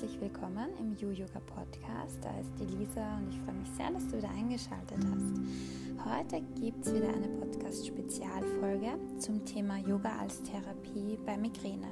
herzlich 0.00 0.20
willkommen 0.20 0.68
im 0.78 0.96
You-Yoga 0.96 1.40
Podcast. 1.40 2.18
Da 2.22 2.30
ist 2.38 2.52
die 2.60 2.76
Lisa 2.76 3.16
und 3.16 3.30
ich 3.30 3.40
freue 3.40 3.54
mich 3.56 3.68
sehr, 3.70 3.90
dass 3.90 4.06
du 4.06 4.18
wieder 4.18 4.30
eingeschaltet 4.30 4.98
hast. 5.10 6.04
Heute 6.04 6.40
gibt 6.60 6.86
es 6.86 6.94
wieder 6.94 7.08
eine 7.08 7.26
Podcast-Spezialfolge 7.26 8.90
zum 9.18 9.44
Thema 9.44 9.78
Yoga 9.78 10.20
als 10.20 10.40
Therapie 10.44 11.18
bei 11.26 11.36
Migräne. 11.36 11.88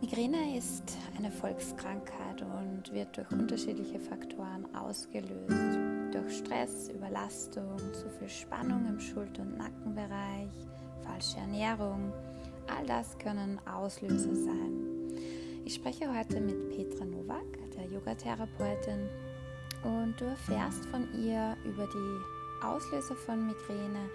Migräne 0.00 0.56
ist 0.56 0.96
eine 1.18 1.32
Volkskrankheit 1.32 2.42
und 2.42 2.92
wird 2.92 3.16
durch 3.16 3.32
unterschiedliche 3.32 3.98
Faktoren 3.98 4.72
ausgelöst. 4.72 5.78
Durch 6.12 6.38
Stress, 6.38 6.88
Überlastung, 6.88 7.78
zu 7.92 8.08
viel 8.10 8.28
Spannung 8.28 8.86
im 8.86 9.00
Schulter- 9.00 9.42
und 9.42 9.58
Nackenbereich, 9.58 10.52
falsche 11.02 11.38
Ernährung. 11.38 12.12
All 12.68 12.86
das 12.86 13.18
können 13.18 13.58
Auslöser 13.66 14.36
sein. 14.36 14.89
Ich 15.70 15.76
spreche 15.76 16.12
heute 16.12 16.40
mit 16.40 16.68
Petra 16.70 17.04
Nowak, 17.04 17.46
der 17.76 17.84
Yogatherapeutin, 17.84 19.08
und 19.84 20.20
du 20.20 20.24
erfährst 20.24 20.84
von 20.86 21.06
ihr 21.14 21.56
über 21.64 21.86
die 21.86 22.66
Auslöser 22.66 23.14
von 23.14 23.46
Migräne, 23.46 24.10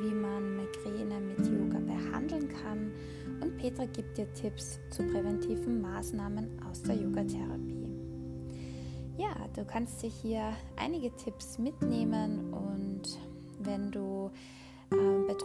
wie 0.00 0.14
man 0.14 0.58
Migräne 0.58 1.18
mit 1.18 1.38
Yoga 1.38 1.80
behandeln 1.80 2.48
kann 2.62 2.92
und 3.40 3.56
Petra 3.56 3.86
gibt 3.86 4.18
dir 4.18 4.32
Tipps 4.34 4.78
zu 4.90 5.02
präventiven 5.02 5.80
Maßnahmen 5.82 6.62
aus 6.70 6.80
der 6.82 6.94
Yogatherapie. 6.94 7.90
Ja, 9.18 9.34
du 9.56 9.64
kannst 9.64 10.04
dir 10.04 10.10
hier 10.10 10.52
einige 10.76 11.10
Tipps 11.16 11.58
mitnehmen 11.58 12.54
und 12.54 13.18
wenn 13.58 13.90
du 13.90 14.09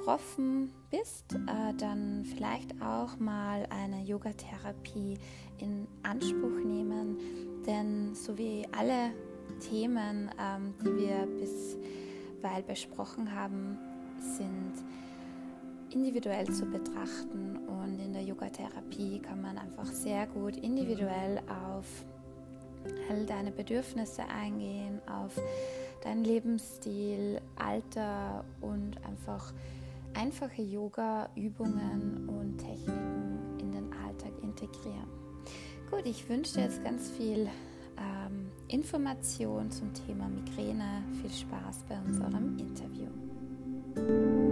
betroffen 0.06 0.72
bist, 0.92 1.34
äh, 1.34 1.74
dann 1.80 2.26
vielleicht 2.26 2.80
auch 2.80 3.18
mal 3.18 3.66
eine 3.72 4.04
Yogatherapie 4.04 5.18
in 5.58 5.88
Anspruch 6.04 6.64
nehmen, 6.64 7.18
denn 7.66 8.14
so 8.14 8.38
wie 8.38 8.68
alle 8.72 9.12
Themen, 9.60 10.30
ähm, 10.40 10.76
die 10.80 10.96
wir 10.96 11.28
bisweilen 11.40 12.68
besprochen 12.68 13.34
haben, 13.34 13.80
sind 14.20 14.74
individuell 15.90 16.52
zu 16.54 16.66
betrachten. 16.68 17.58
Und 17.68 18.00
in 18.00 18.14
der 18.14 18.22
Yogatherapie 18.22 19.20
kann 19.20 19.42
man 19.42 19.58
einfach 19.58 19.88
sehr 19.88 20.28
gut 20.28 20.56
individuell 20.58 21.40
auf 21.50 22.06
all 23.10 23.26
deine 23.26 23.52
Bedürfnisse 23.52 24.22
eingehen, 24.28 25.02
auf 25.08 25.42
deinen 26.04 26.24
Lebensstil, 26.24 27.42
Alter 27.56 28.46
und 28.62 29.04
einfach 29.04 29.52
einfache 30.16 30.62
Yoga-Übungen 30.62 32.28
und 32.30 32.58
Techniken 32.58 33.60
in 33.60 33.72
den 33.72 33.94
Alltag 33.94 34.32
integrieren. 34.42 35.08
Gut, 35.92 36.06
ich 36.06 36.28
wünsche 36.28 36.56
dir 36.56 36.64
jetzt 36.64 36.84
ganz 36.84 37.12
viel 37.12 37.48
ähm, 37.98 38.52
Information 38.68 39.70
zum 39.72 39.94
Thema 39.94 40.28
Migräne. 40.28 41.04
Viel 41.22 41.32
Spaß 41.32 41.86
bei 41.88 41.98
unserem 42.06 42.58
Interview. 42.58 44.45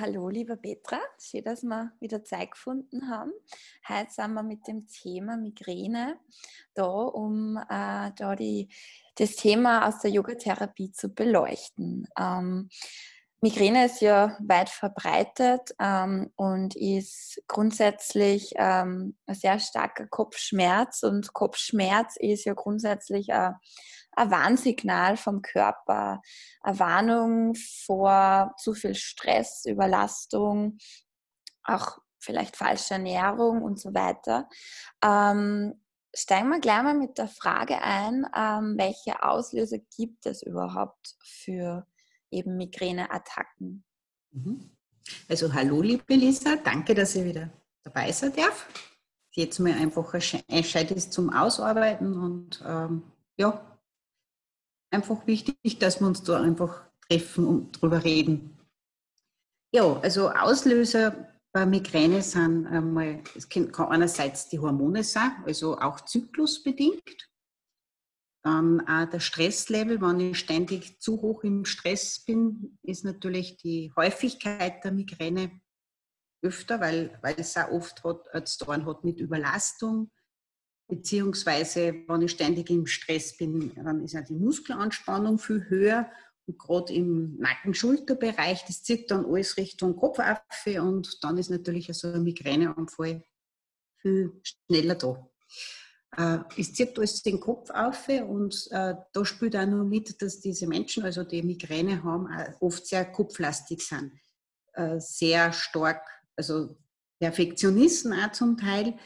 Hallo, 0.00 0.30
liebe 0.30 0.56
Petra. 0.56 0.98
Schön, 1.20 1.44
dass 1.44 1.62
wir 1.62 1.92
wieder 2.00 2.24
Zeit 2.24 2.52
gefunden 2.52 3.10
haben. 3.10 3.32
Heute 3.86 4.10
sind 4.10 4.32
wir 4.32 4.42
mit 4.42 4.66
dem 4.66 4.86
Thema 4.86 5.36
Migräne 5.36 6.18
da, 6.72 6.86
um 6.86 7.58
äh, 7.58 8.10
da 8.16 8.34
die, 8.34 8.70
das 9.16 9.36
Thema 9.36 9.86
aus 9.86 10.00
der 10.00 10.10
Yogatherapie 10.10 10.90
zu 10.90 11.10
beleuchten. 11.10 12.08
Ähm, 12.18 12.70
Migräne 13.42 13.86
ist 13.86 14.02
ja 14.02 14.36
weit 14.40 14.68
verbreitet 14.68 15.74
ähm, 15.78 16.30
und 16.36 16.76
ist 16.76 17.42
grundsätzlich 17.48 18.52
ähm, 18.56 19.16
ein 19.26 19.34
sehr 19.34 19.58
starker 19.58 20.06
Kopfschmerz 20.06 21.02
und 21.02 21.32
Kopfschmerz 21.32 22.16
ist 22.18 22.44
ja 22.44 22.52
grundsätzlich 22.52 23.32
ein, 23.32 23.54
ein 24.12 24.30
Warnsignal 24.30 25.16
vom 25.16 25.40
Körper, 25.40 26.20
eine 26.60 26.78
Warnung 26.78 27.54
vor 27.86 28.52
zu 28.58 28.74
viel 28.74 28.94
Stress, 28.94 29.64
Überlastung, 29.64 30.76
auch 31.64 31.98
vielleicht 32.18 32.56
falsche 32.56 32.94
Ernährung 32.94 33.62
und 33.62 33.80
so 33.80 33.94
weiter. 33.94 34.50
Ähm, 35.02 35.80
steigen 36.14 36.50
wir 36.50 36.60
gleich 36.60 36.82
mal 36.82 36.94
mit 36.94 37.16
der 37.16 37.28
Frage 37.28 37.80
ein, 37.80 38.26
ähm, 38.36 38.74
welche 38.76 39.22
Auslöser 39.22 39.78
gibt 39.96 40.26
es 40.26 40.42
überhaupt 40.42 41.16
für 41.22 41.86
eben 42.30 42.56
Migräneattacken. 42.56 43.84
Mhm. 44.32 44.70
Also 45.28 45.52
hallo 45.52 45.82
liebe 45.82 46.14
Lisa, 46.14 46.56
danke, 46.56 46.94
dass 46.94 47.14
ich 47.14 47.24
wieder 47.24 47.50
dabei 47.82 48.12
sein 48.12 48.32
darf. 48.34 48.68
Jetzt 49.32 49.58
mal 49.58 49.72
einfach 49.72 50.12
ein 50.14 50.64
ist 50.96 51.12
zum 51.12 51.30
Ausarbeiten 51.30 52.14
und 52.14 52.62
ähm, 52.66 53.02
ja, 53.36 53.78
einfach 54.90 55.26
wichtig, 55.26 55.78
dass 55.78 56.00
wir 56.00 56.06
uns 56.06 56.22
da 56.22 56.40
einfach 56.40 56.84
treffen 57.08 57.46
und 57.46 57.80
drüber 57.80 58.02
reden. 58.04 58.58
Ja, 59.72 60.00
also 60.00 60.30
Auslöser 60.30 61.28
bei 61.52 61.64
Migräne 61.66 62.22
sind 62.22 62.66
einmal, 62.66 63.22
es 63.36 63.48
kann 63.48 63.72
einerseits 63.74 64.48
die 64.48 64.58
Hormone 64.58 65.04
sein, 65.04 65.32
also 65.46 65.78
auch 65.78 66.00
zyklusbedingt. 66.00 67.28
Dann 68.42 68.80
auch 68.86 69.08
der 69.10 69.20
Stresslevel, 69.20 70.00
wenn 70.00 70.20
ich 70.20 70.38
ständig 70.38 70.98
zu 71.00 71.20
hoch 71.20 71.44
im 71.44 71.66
Stress 71.66 72.24
bin, 72.24 72.78
ist 72.82 73.04
natürlich 73.04 73.58
die 73.58 73.92
Häufigkeit 73.96 74.82
der 74.82 74.92
Migräne 74.92 75.60
öfter, 76.42 76.80
weil, 76.80 77.18
weil 77.22 77.34
es 77.38 77.56
auch 77.56 77.70
oft 77.70 78.02
hat, 78.02 78.48
zu 78.48 78.64
tun 78.64 78.86
hat 78.86 79.04
mit 79.04 79.20
Überlastung. 79.20 80.10
Beziehungsweise, 80.88 82.02
wenn 82.08 82.22
ich 82.22 82.32
ständig 82.32 82.70
im 82.70 82.86
Stress 82.86 83.36
bin, 83.36 83.74
dann 83.74 84.02
ist 84.02 84.14
ja 84.14 84.22
die 84.22 84.34
Muskelanspannung 84.34 85.38
viel 85.38 85.68
höher. 85.68 86.10
Und 86.46 86.58
gerade 86.58 86.92
im 86.94 87.36
Nacken-Schulterbereich, 87.38 88.64
das 88.66 88.82
zieht 88.82 89.10
dann 89.10 89.26
alles 89.26 89.56
Richtung 89.58 89.94
Kopfaffe 89.94 90.82
und 90.82 91.22
dann 91.22 91.36
ist 91.36 91.50
natürlich 91.50 91.88
so 91.92 92.08
ein 92.08 92.24
Migräneanfall 92.24 93.22
viel 94.00 94.40
schneller 94.42 94.94
da. 94.94 95.30
Äh, 96.16 96.38
es 96.56 96.72
zieht 96.72 96.98
alles 96.98 97.22
den 97.22 97.40
Kopf 97.40 97.70
auf 97.70 98.08
und 98.08 98.68
äh, 98.70 98.94
da 99.12 99.24
spielt 99.24 99.56
auch 99.56 99.66
nur 99.66 99.84
mit, 99.84 100.20
dass 100.20 100.40
diese 100.40 100.66
Menschen, 100.66 101.04
also 101.04 101.24
die 101.24 101.42
Migräne 101.42 102.02
haben, 102.02 102.28
oft 102.60 102.86
sehr 102.86 103.04
kopflastig 103.04 103.80
sind. 103.80 104.12
Äh, 104.72 105.00
sehr 105.00 105.52
stark, 105.52 106.06
also 106.36 106.76
Perfektionisten 107.20 108.12
auch 108.12 108.32
zum 108.32 108.56
Teil 108.56 108.98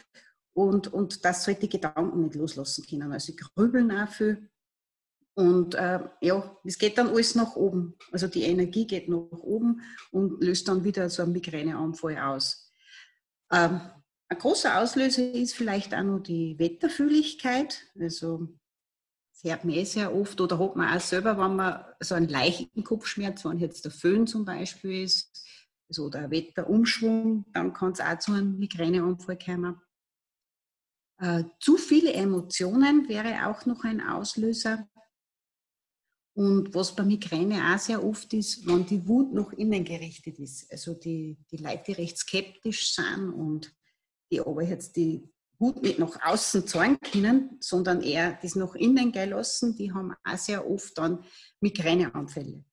und, 0.54 0.92
und 0.92 1.24
das 1.24 1.44
sollte 1.44 1.68
Gedanken 1.68 2.22
nicht 2.22 2.36
loslassen 2.36 2.84
können. 2.88 3.12
Also 3.12 3.32
grübeln 3.34 3.90
auch 3.90 4.08
viel 4.08 4.48
und 5.34 5.74
äh, 5.74 5.98
ja, 6.20 6.56
es 6.64 6.78
geht 6.78 6.96
dann 6.96 7.08
alles 7.08 7.34
nach 7.34 7.56
oben. 7.56 7.96
Also 8.12 8.28
die 8.28 8.44
Energie 8.44 8.86
geht 8.86 9.08
nach 9.08 9.16
oben 9.30 9.82
und 10.12 10.42
löst 10.42 10.68
dann 10.68 10.84
wieder 10.84 11.10
so 11.10 11.22
einen 11.22 11.32
Migräneanfall 11.32 12.18
aus. 12.18 12.72
Ähm, 13.50 13.80
ein 14.34 14.40
großer 14.40 14.80
Auslöser 14.80 15.32
ist 15.32 15.54
vielleicht 15.54 15.94
auch 15.94 16.02
noch 16.02 16.18
die 16.18 16.58
Wetterfühligkeit. 16.58 17.86
Also 17.98 18.48
das 19.32 19.50
hört 19.50 19.64
man 19.64 19.74
eh 19.74 19.84
sehr 19.84 20.14
oft 20.14 20.40
oder 20.40 20.58
hat 20.58 20.76
man 20.76 20.96
auch 20.96 21.00
selber, 21.00 21.38
wenn 21.38 21.56
man 21.56 21.84
so 22.00 22.16
einen 22.16 22.28
leichten 22.28 22.82
Kopfschmerz, 22.82 23.44
wenn 23.44 23.58
jetzt 23.58 23.84
der 23.84 23.92
Föhn 23.92 24.26
zum 24.26 24.44
Beispiel 24.44 25.04
ist, 25.04 25.46
also 25.88 26.10
der 26.10 26.30
Wetterumschwung, 26.30 27.44
dann 27.52 27.72
kann 27.72 27.92
es 27.92 28.00
auch 28.00 28.18
zu 28.18 28.32
einem 28.32 28.58
Migräneanfall 28.58 29.38
kommen. 29.38 29.80
Äh, 31.18 31.44
zu 31.60 31.76
viele 31.76 32.12
Emotionen 32.12 33.08
wäre 33.08 33.46
auch 33.46 33.66
noch 33.66 33.84
ein 33.84 34.00
Auslöser. 34.00 34.88
Und 36.36 36.74
was 36.74 36.96
bei 36.96 37.04
Migräne 37.04 37.72
auch 37.72 37.78
sehr 37.78 38.02
oft 38.02 38.34
ist, 38.34 38.66
wenn 38.66 38.84
die 38.84 39.06
Wut 39.06 39.32
nach 39.32 39.52
innen 39.52 39.84
gerichtet 39.84 40.40
ist. 40.40 40.72
Also 40.72 40.94
die, 40.94 41.38
die 41.52 41.58
Leute, 41.58 41.84
die 41.86 41.92
recht 41.92 42.18
skeptisch 42.18 42.92
sind 42.92 43.30
und 43.30 43.72
die 44.30 44.40
aber 44.40 44.62
jetzt 44.62 44.96
die 44.96 45.28
Wut 45.58 45.82
nicht 45.82 45.98
nach 45.98 46.20
außen 46.24 46.66
zeigen 46.66 46.98
können, 47.00 47.56
sondern 47.60 48.02
eher 48.02 48.38
das 48.42 48.56
nach 48.56 48.74
innen 48.74 49.12
gehen 49.12 49.30
lassen, 49.30 49.76
die 49.76 49.92
haben 49.92 50.14
auch 50.24 50.36
sehr 50.38 50.68
oft 50.68 50.98
dann 50.98 51.24
Migräneanfälle. 51.60 52.64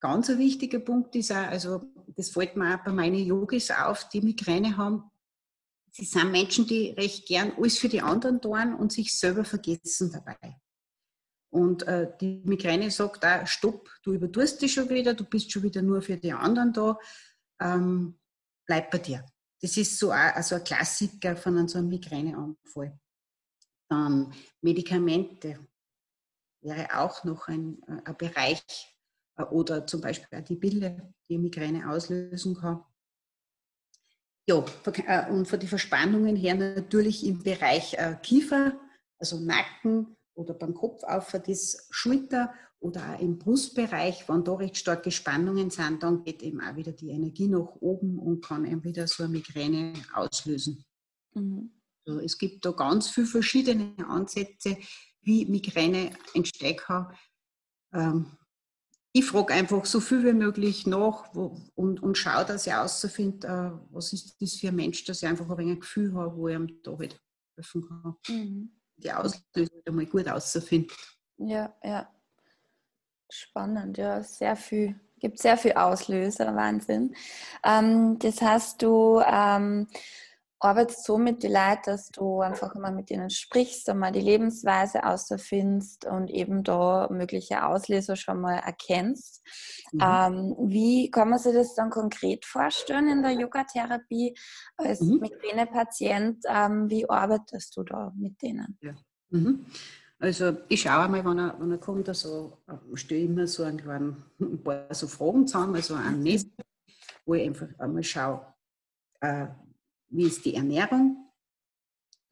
Ganz 0.00 0.30
ein 0.30 0.38
wichtiger 0.38 0.80
Punkt 0.80 1.14
ist 1.14 1.30
auch, 1.30 1.36
also 1.36 1.82
das 2.16 2.30
fällt 2.30 2.56
mir 2.56 2.74
auch 2.74 2.84
bei 2.84 2.92
meinen 2.92 3.24
Yogis 3.24 3.70
auf, 3.70 4.08
die 4.08 4.22
Migräne 4.22 4.76
haben. 4.76 5.04
Sie 5.92 6.04
sind 6.04 6.32
Menschen, 6.32 6.66
die 6.66 6.90
recht 6.90 7.26
gern 7.26 7.52
alles 7.56 7.78
für 7.78 7.88
die 7.88 8.00
anderen 8.00 8.40
tun 8.40 8.74
und 8.74 8.92
sich 8.92 9.18
selber 9.18 9.44
vergessen 9.44 10.10
dabei. 10.12 10.56
Und 11.52 11.82
äh, 11.82 12.12
die 12.20 12.42
Migräne 12.44 12.90
sagt 12.90 13.24
auch, 13.24 13.46
stopp, 13.46 13.90
du 14.04 14.12
übertust 14.12 14.62
dich 14.62 14.72
schon 14.72 14.88
wieder, 14.88 15.14
du 15.14 15.24
bist 15.24 15.50
schon 15.50 15.64
wieder 15.64 15.82
nur 15.82 16.00
für 16.00 16.16
die 16.16 16.32
anderen 16.32 16.72
da, 16.72 16.98
ähm, 17.60 18.18
bleib 18.66 18.90
bei 18.90 18.98
dir. 18.98 19.26
Das 19.60 19.76
ist 19.76 19.98
so 19.98 20.10
ein, 20.10 20.32
also 20.34 20.54
ein 20.54 20.64
Klassiker 20.64 21.36
von 21.36 21.68
so 21.68 21.78
einem 21.78 21.88
Migräneanfall. 21.88 22.98
Dann 23.88 24.32
Medikamente 24.62 25.58
wäre 26.62 26.88
auch 26.98 27.24
noch 27.24 27.48
ein, 27.48 27.82
äh, 27.86 28.02
ein 28.04 28.16
Bereich 28.16 28.62
äh, 29.36 29.42
oder 29.42 29.86
zum 29.86 30.00
Beispiel 30.00 30.38
auch 30.38 30.44
die 30.44 30.56
Pille, 30.56 31.12
die 31.28 31.38
Migräne 31.38 31.90
auslösen 31.90 32.54
kann. 32.54 32.84
ja, 34.48 34.64
äh, 34.84 35.30
und 35.30 35.46
von 35.46 35.60
den 35.60 35.68
Verspannungen 35.68 36.36
her 36.36 36.54
natürlich 36.54 37.26
im 37.26 37.42
Bereich 37.42 37.96
Kiefer, 38.22 38.80
also 39.18 39.40
Nacken 39.40 40.16
oder 40.34 40.54
beim 40.54 40.74
Kopf 40.74 41.02
auf 41.04 41.32
das 41.32 41.86
Schulter 41.90 42.54
oder 42.80 43.14
auch 43.14 43.20
im 43.20 43.38
Brustbereich, 43.38 44.28
wenn 44.28 44.42
da 44.42 44.54
recht 44.54 44.76
starke 44.76 45.10
Spannungen 45.10 45.70
sind, 45.70 46.02
dann 46.02 46.24
geht 46.24 46.42
eben 46.42 46.60
auch 46.60 46.76
wieder 46.76 46.92
die 46.92 47.10
Energie 47.10 47.46
nach 47.46 47.76
oben 47.80 48.18
und 48.18 48.42
kann 48.44 48.64
eben 48.64 48.82
wieder 48.82 49.06
so 49.06 49.22
eine 49.22 49.32
Migräne 49.32 49.92
auslösen. 50.14 50.84
Mhm. 51.34 51.70
Also 52.06 52.20
es 52.20 52.38
gibt 52.38 52.64
da 52.64 52.72
ganz 52.72 53.10
viele 53.10 53.26
verschiedene 53.26 53.94
Ansätze, 54.08 54.78
wie 55.20 55.44
Migräne 55.44 56.10
entstehen 56.32 56.76
kann. 56.76 57.14
Ähm, 57.92 58.26
ich 59.12 59.26
frage 59.26 59.52
einfach 59.52 59.84
so 59.84 60.00
viel 60.00 60.24
wie 60.24 60.32
möglich 60.32 60.86
nach 60.86 61.34
wo, 61.34 61.60
und, 61.74 62.02
und 62.02 62.16
schaue, 62.16 62.46
dass 62.46 62.66
ich 62.66 62.72
herausfinde, 62.72 63.46
äh, 63.46 63.92
was 63.92 64.12
ist 64.12 64.40
das 64.40 64.54
für 64.54 64.68
ein 64.68 64.76
Mensch, 64.76 65.04
dass 65.04 65.22
ich 65.22 65.28
einfach 65.28 65.50
ein 65.50 65.58
wenig 65.58 65.74
ein 65.74 65.80
Gefühl 65.80 66.14
habe, 66.14 66.36
wo 66.36 66.48
ich 66.48 66.54
ihm 66.54 66.80
da 66.82 66.96
halt 66.96 67.20
helfen 67.56 67.86
kann. 67.86 68.16
Mhm. 68.28 68.70
Die 68.96 69.12
Auslösung 69.12 69.82
einmal 69.84 70.06
gut 70.06 70.26
herauszufinden. 70.26 70.96
Ja, 71.38 71.74
ja. 71.82 72.08
Spannend, 73.30 73.96
ja, 73.98 74.22
sehr 74.22 74.56
viel. 74.56 74.98
Gibt 75.18 75.38
sehr 75.38 75.56
viel 75.56 75.72
Auslöser, 75.72 76.54
Wahnsinn. 76.56 77.14
Ähm, 77.64 78.18
das 78.18 78.40
heißt, 78.40 78.80
du 78.82 79.20
ähm, 79.20 79.86
arbeitest 80.60 81.04
so 81.04 81.16
mit 81.16 81.42
den 81.42 81.52
Leuten, 81.52 81.82
dass 81.86 82.10
du 82.10 82.40
einfach 82.40 82.74
immer 82.74 82.90
mit 82.90 83.10
ihnen 83.10 83.30
sprichst 83.30 83.88
und 83.88 83.98
mal 83.98 84.12
die 84.12 84.20
Lebensweise 84.20 85.04
außerfindest 85.04 86.04
und 86.04 86.28
eben 86.30 86.62
da 86.62 87.08
mögliche 87.10 87.64
Auslöser 87.64 88.14
schon 88.14 88.40
mal 88.40 88.58
erkennst. 88.58 89.42
Mhm. 89.92 90.00
Ähm, 90.02 90.56
wie 90.58 91.10
kann 91.10 91.30
man 91.30 91.38
sich 91.38 91.54
das 91.54 91.74
dann 91.74 91.90
konkret 91.90 92.44
vorstellen 92.44 93.08
in 93.08 93.22
der 93.22 93.32
Yoga-Therapie 93.32 94.34
als 94.76 95.00
mhm. 95.00 95.20
Migräne-Patient? 95.20 96.44
Ähm, 96.46 96.90
wie 96.90 97.08
arbeitest 97.08 97.76
du 97.76 97.82
da 97.82 98.12
mit 98.16 98.40
denen? 98.42 98.78
Ja. 98.82 98.94
Mhm. 99.30 99.64
Also 100.22 100.58
ich 100.68 100.82
schaue 100.82 101.04
einmal, 101.04 101.24
wenn 101.24 101.38
er, 101.38 101.58
wenn 101.58 101.70
er 101.70 101.78
kommt, 101.78 102.06
also, 102.06 102.58
stelle 102.92 103.22
immer 103.22 103.46
so 103.46 103.62
einen 103.62 103.78
kleinen, 103.78 104.22
ein 104.38 104.62
paar 104.62 104.94
so 104.94 105.08
Fragen 105.08 105.46
zusammen, 105.46 105.76
also 105.76 105.94
ein 105.94 106.22
Nest, 106.22 106.50
wo 107.24 107.34
ich 107.34 107.46
einfach 107.46 107.68
einmal 107.78 108.02
schaue, 108.02 108.46
äh, 109.20 109.46
wie 110.10 110.24
ist 110.24 110.44
die 110.44 110.54
Ernährung, 110.54 111.32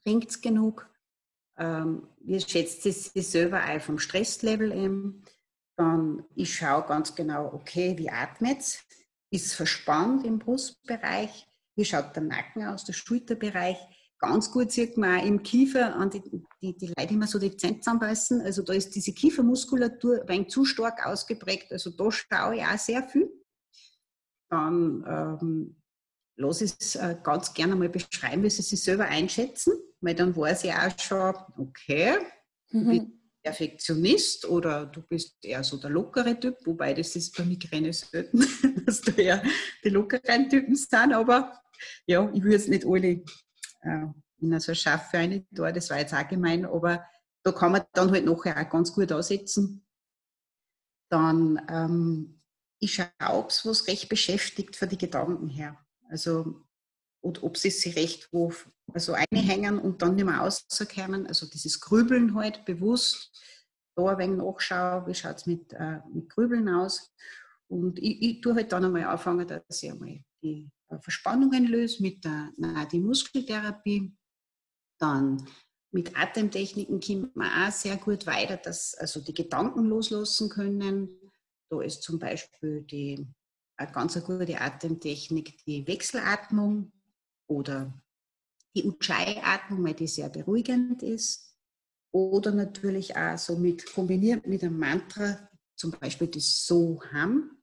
trinkt 0.04 0.30
es 0.30 0.40
genug, 0.42 0.86
ähm, 1.56 2.06
wie 2.20 2.38
schätzt 2.38 2.82
sie 2.82 2.92
sich 2.92 3.26
selber 3.26 3.62
ein 3.62 3.80
vom 3.80 3.98
Stresslevel 3.98 4.70
eben. 4.72 5.24
Dann 5.76 6.26
ich 6.34 6.54
schaue 6.54 6.82
ganz 6.82 7.14
genau, 7.14 7.54
okay, 7.54 7.96
wie 7.96 8.10
atmet 8.10 8.60
es, 8.60 8.84
ist 9.30 9.54
verspannt 9.54 10.26
im 10.26 10.38
Brustbereich, 10.38 11.46
wie 11.74 11.84
schaut 11.86 12.14
der 12.14 12.24
Nacken 12.24 12.66
aus, 12.66 12.84
der 12.84 12.92
Schulterbereich, 12.92 13.78
Ganz 14.20 14.50
gut 14.50 14.72
sieht 14.72 14.96
man 14.96 15.20
auch 15.20 15.24
im 15.24 15.42
Kiefer 15.42 15.94
an 15.94 16.10
die, 16.10 16.22
die, 16.60 16.76
die 16.76 16.92
Leute 16.96 17.14
immer 17.14 17.28
so 17.28 17.38
die 17.38 17.56
Zähne 17.56 17.78
zusammenbeißen. 17.78 18.40
Also 18.40 18.62
da 18.62 18.72
ist 18.72 18.94
diese 18.94 19.12
Kiefermuskulatur 19.12 20.22
ein 20.22 20.28
wenig 20.28 20.48
zu 20.48 20.64
stark 20.64 21.06
ausgeprägt. 21.06 21.70
Also 21.70 21.90
da 21.90 22.10
schaue 22.10 22.56
ich 22.56 22.62
auch 22.62 22.78
sehr 22.78 23.04
viel. 23.04 23.30
Dann 24.50 25.04
ähm, 25.06 25.82
lasse 26.36 26.64
ich 26.64 26.74
es 26.80 26.96
äh, 26.96 27.16
ganz 27.22 27.54
gerne 27.54 27.76
mal 27.76 27.88
beschreiben, 27.88 28.42
wie 28.42 28.50
sie 28.50 28.62
sich 28.62 28.82
selber 28.82 29.04
einschätzen, 29.04 29.74
weil 30.00 30.14
dann 30.14 30.36
weiß 30.36 30.64
ich 30.64 30.72
auch 30.72 30.98
schon, 30.98 31.34
okay, 31.56 32.18
du 32.70 32.78
mhm. 32.78 32.88
bist 32.88 33.06
Perfektionist 33.42 34.46
oder 34.46 34.86
du 34.86 35.00
bist 35.02 35.44
eher 35.44 35.62
so 35.62 35.76
der 35.76 35.90
lockere 35.90 36.38
Typ, 36.38 36.56
wobei 36.64 36.92
das 36.92 37.14
ist 37.16 37.36
bei 37.36 37.44
Migräne 37.44 37.92
selten, 37.92 38.44
dass 38.86 39.00
du 39.00 39.12
eher 39.12 39.42
die 39.84 39.90
lockeren 39.90 40.48
Typen 40.48 40.74
sind, 40.74 41.12
aber 41.12 41.52
ja, 42.06 42.30
ich 42.34 42.42
würde 42.42 42.56
es 42.56 42.68
nicht 42.68 42.84
alle 42.84 43.22
äh, 43.80 44.06
in 44.40 44.58
so 44.60 44.74
Schaffe 44.74 45.18
eine 45.18 45.44
da, 45.50 45.72
das 45.72 45.90
war 45.90 45.98
jetzt 45.98 46.14
auch 46.14 46.26
gemein, 46.28 46.64
aber 46.64 47.04
da 47.42 47.52
kann 47.52 47.72
man 47.72 47.82
dann 47.92 48.10
halt 48.10 48.24
nachher 48.24 48.56
auch 48.56 48.70
ganz 48.70 48.92
gut 48.92 49.10
ansetzen. 49.12 49.86
Dann, 51.10 51.60
ähm, 51.68 52.42
ich 52.80 52.94
schaue, 52.94 53.10
ob 53.20 53.50
es 53.50 53.64
was 53.66 53.86
recht 53.86 54.08
beschäftigt 54.08 54.76
von 54.76 54.88
den 54.88 54.98
Gedanken 54.98 55.48
her. 55.48 55.76
Also, 56.08 56.62
und 57.20 57.42
ob 57.42 57.56
sie 57.56 57.70
sich 57.70 57.96
recht 57.96 58.28
wo 58.32 58.52
also 58.92 59.14
einhängen 59.14 59.78
und 59.78 60.02
dann 60.02 60.14
nicht 60.14 60.24
mehr 60.24 60.38
rauskommen. 60.38 61.26
Also 61.26 61.46
dieses 61.46 61.80
Grübeln 61.80 62.34
halt 62.34 62.64
bewusst, 62.64 63.32
da 63.96 64.06
ein 64.06 64.18
wenig 64.18 64.38
nachschauen, 64.38 65.06
wie 65.06 65.14
schaut 65.14 65.36
es 65.36 65.46
mit, 65.46 65.72
äh, 65.72 66.00
mit 66.12 66.30
Grübeln 66.30 66.68
aus. 66.68 67.12
Und 67.68 67.98
ich, 67.98 68.22
ich 68.22 68.40
tue 68.40 68.54
halt 68.54 68.72
dann 68.72 68.84
einmal 68.84 69.04
anfangen, 69.04 69.46
dass 69.46 69.82
ich 69.82 69.90
einmal 69.90 70.20
die 70.42 70.70
Verspannungen 71.00 71.66
löse 71.66 72.02
mit 72.02 72.24
der 72.24 72.52
Nadi-Muskeltherapie. 72.56 74.12
Dann 74.98 75.46
mit 75.90 76.16
Atemtechniken 76.16 77.00
kommt 77.00 77.36
man 77.36 77.68
auch 77.68 77.72
sehr 77.72 77.96
gut 77.96 78.26
weiter, 78.26 78.56
dass 78.56 78.94
also 78.94 79.20
die 79.20 79.34
Gedanken 79.34 79.84
loslassen 79.86 80.48
können. 80.48 81.08
Da 81.70 81.82
ist 81.82 82.02
zum 82.02 82.18
Beispiel 82.18 82.82
die, 82.82 83.26
eine 83.76 83.92
ganz 83.92 84.22
gute 84.22 84.60
Atemtechnik 84.60 85.64
die 85.64 85.86
Wechselatmung 85.86 86.92
oder 87.46 87.92
die 88.74 88.84
Ujjayi-Atmung, 88.84 89.84
weil 89.84 89.94
die 89.94 90.08
sehr 90.08 90.28
beruhigend 90.28 91.02
ist. 91.02 91.56
Oder 92.10 92.52
natürlich 92.52 93.16
auch 93.16 93.36
so 93.36 93.56
mit 93.56 93.86
kombiniert 93.86 94.46
mit 94.46 94.62
einem 94.62 94.78
Mantra, 94.78 95.48
zum 95.76 95.90
Beispiel 95.92 96.28
das 96.28 96.66
Soham. 96.66 97.62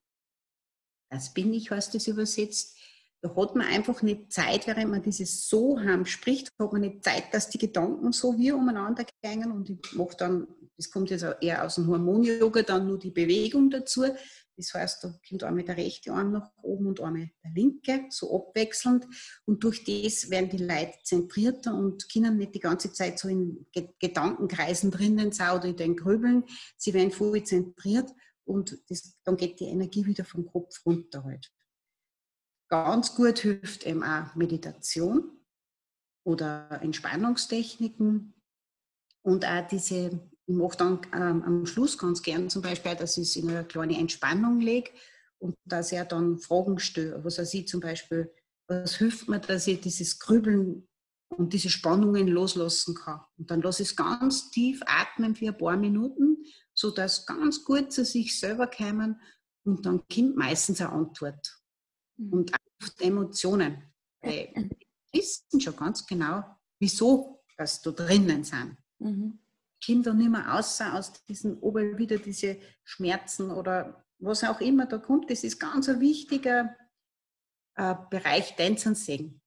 Das 1.10 1.34
bin 1.34 1.54
ich, 1.54 1.72
was 1.72 1.90
das 1.90 2.08
übersetzt. 2.08 2.78
Da 3.26 3.36
hat 3.36 3.56
man 3.56 3.66
einfach 3.66 4.04
nicht 4.04 4.32
Zeit, 4.32 4.68
während 4.68 4.92
man 4.92 5.02
dieses 5.02 5.50
So 5.50 5.80
haben 5.80 6.06
spricht, 6.06 6.52
hat 6.60 6.72
man 6.72 6.82
nicht 6.82 7.04
Zeit, 7.04 7.34
dass 7.34 7.50
die 7.50 7.58
Gedanken 7.58 8.12
so 8.12 8.38
wie 8.38 8.52
umeinander 8.52 9.04
gehen. 9.24 9.52
Und 9.52 9.68
ich 9.68 9.80
mache 9.94 10.16
dann, 10.16 10.48
das 10.78 10.92
kommt 10.92 11.10
jetzt 11.10 11.26
eher 11.42 11.66
aus 11.66 11.74
dem 11.74 11.88
Hormon-Yoga, 11.88 12.62
dann 12.62 12.86
nur 12.86 13.00
die 13.00 13.10
Bewegung 13.10 13.72
dazu. 13.72 14.04
Das 14.56 14.76
heißt, 14.76 15.04
da 15.04 15.20
kommt 15.28 15.44
einmal 15.44 15.64
der 15.64 15.76
rechte 15.76 16.12
Arm 16.12 16.34
nach 16.34 16.52
oben 16.62 16.86
und 16.86 17.02
einmal 17.02 17.32
der 17.44 17.52
linke, 17.56 18.06
so 18.12 18.32
abwechselnd. 18.36 19.08
Und 19.46 19.64
durch 19.64 19.84
das 19.84 20.30
werden 20.30 20.52
die 20.52 20.64
Leute 20.64 20.94
zentrierter 21.04 21.74
und 21.74 22.08
können 22.14 22.38
nicht 22.38 22.54
die 22.54 22.60
ganze 22.60 22.94
Zeit 22.94 23.18
so 23.18 23.28
in 23.28 23.66
Gedankenkreisen 24.00 24.92
drinnen 24.92 25.32
sein 25.32 25.58
oder 25.58 25.66
in 25.66 25.78
den 25.78 25.96
Grübeln. 25.96 26.44
Sie 26.78 26.94
werden 26.94 27.10
voll 27.10 27.42
zentriert 27.42 28.12
und 28.44 28.78
das, 28.88 29.18
dann 29.24 29.36
geht 29.36 29.60
die 29.60 29.66
Energie 29.66 30.06
wieder 30.06 30.26
vom 30.26 30.46
Kopf 30.46 30.86
runter 30.86 31.24
halt. 31.24 31.52
Ganz 32.70 33.16
gut 33.16 33.40
hilft 33.40 33.86
eben 33.86 34.04
auch 34.04 34.36
Meditation 34.36 35.32
oder 36.26 36.80
Entspannungstechniken 36.82 38.34
und 39.22 39.46
auch 39.46 39.68
diese, 39.68 40.20
ich 40.46 40.56
mache 40.56 40.78
dann 40.78 41.02
ähm, 41.14 41.44
am 41.44 41.66
Schluss 41.66 41.98
ganz 41.98 42.22
gern 42.22 42.50
zum 42.50 42.62
Beispiel, 42.62 42.96
dass 42.96 43.18
ich 43.18 43.30
es 43.30 43.36
in 43.36 43.50
eine 43.50 43.66
kleine 43.66 43.98
Entspannung 43.98 44.60
lege 44.60 44.92
und 45.40 45.56
dass 45.66 45.92
er 45.92 46.06
dann 46.06 46.40
Fragen 46.40 46.80
stellt. 46.80 47.24
Was 47.24 47.38
er 47.38 47.46
sieht 47.46 47.70
zum 47.70 47.82
Beispiel, 47.82 48.32
was 48.68 48.96
hilft 48.96 49.28
mir, 49.28 49.40
dass 49.40 49.68
ich 49.68 49.82
dieses 49.82 50.20
Grübeln 50.20 50.88
und 51.30 51.54
diese 51.54 51.70
Spannungen 51.70 52.28
loslassen 52.28 52.96
kann. 52.96 53.22
Und 53.38 53.52
dann 53.52 53.62
lasse 53.62 53.84
ich 53.84 53.90
es 53.90 53.96
ganz 53.96 54.52
tief 54.52 54.82
atmen 54.86 55.36
für 55.36 55.48
ein 55.48 55.58
paar 55.58 55.78
Minuten, 55.78 56.44
sodass 56.74 57.26
ganz 57.26 57.64
gut 57.64 57.92
zu 57.92 58.06
sich 58.06 58.40
selber 58.40 58.68
kommen 58.68 59.20
und 59.64 59.86
dann 59.86 60.04
kommt 60.14 60.36
meistens 60.36 60.82
eine 60.82 60.92
Antwort. 60.92 61.60
Mhm. 62.18 62.34
und 62.34 62.54
auf 62.54 62.94
Emotionen. 63.00 63.84
Weil 64.22 64.52
die 64.54 64.88
wissen 65.18 65.62
schon 65.62 65.76
ganz 65.76 66.06
genau, 66.06 66.44
wieso 66.80 67.44
dass 67.58 67.82
da 67.82 67.92
drinnen 67.92 68.44
sind. 68.44 68.78
Mhm. 69.00 69.40
Kinder 69.82 70.14
nicht 70.14 70.30
mehr 70.30 70.56
außer 70.56 70.94
aus 70.94 71.14
diesen 71.26 71.60
oben 71.60 71.98
wieder 71.98 72.18
diese 72.18 72.58
Schmerzen 72.84 73.52
oder 73.52 74.04
was 74.20 74.44
auch 74.44 74.62
immer 74.62 74.86
da 74.86 74.98
kommt. 74.98 75.30
Das 75.30 75.44
ist 75.44 75.60
ganz 75.60 75.88
ein 75.90 76.00
wichtiger 76.00 76.76
äh, 77.76 77.96
Bereich 78.10 78.56
Tänzen 78.56 78.96
sehen. 78.96 79.42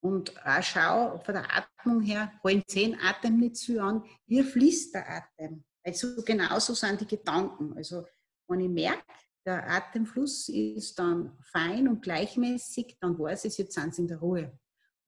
Und 0.00 0.36
auch 0.44 0.62
schau 0.62 1.18
von 1.24 1.34
der 1.34 1.46
Atmung 1.56 2.02
her, 2.02 2.32
holen 2.42 2.62
zehn 2.66 2.98
Atem 3.00 3.38
nicht 3.38 3.56
zu 3.56 3.80
an, 3.80 4.04
wie 4.26 4.42
fließt 4.42 4.94
der 4.94 5.08
Atem? 5.08 5.64
Also 5.84 6.22
genauso 6.24 6.74
sind 6.74 7.00
die 7.00 7.06
Gedanken. 7.06 7.76
Also 7.76 8.04
wenn 8.48 8.60
ich 8.60 8.68
merke, 8.68 9.04
der 9.44 9.68
Atemfluss 9.68 10.48
ist 10.48 10.98
dann 10.98 11.36
fein 11.52 11.88
und 11.88 12.02
gleichmäßig, 12.02 12.96
dann 13.00 13.18
weiß 13.18 13.44
ich, 13.46 13.58
jetzt 13.58 13.74
sind 13.74 13.94
sie 13.94 14.02
in 14.02 14.08
der 14.08 14.18
Ruhe. 14.18 14.58